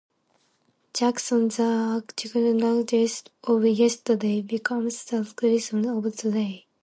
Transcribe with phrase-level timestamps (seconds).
[0.95, 1.61] Jackson, the
[2.01, 6.65] archaeologist of yesterday, becomes the cricketer of today.